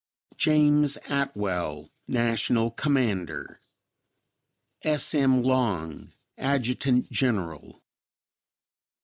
[0.35, 3.61] James Atwell, National Commander.
[4.81, 5.13] S.
[5.13, 5.43] M.
[5.43, 7.11] Long, Adjt.
[7.11, 7.83] Gen'l.